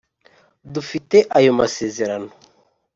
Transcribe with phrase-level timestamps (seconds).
[0.73, 2.29] Dufite ayo masezerano